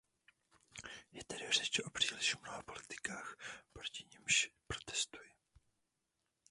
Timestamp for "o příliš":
1.79-2.37